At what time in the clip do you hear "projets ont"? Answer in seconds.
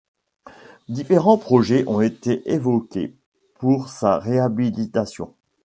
1.37-2.01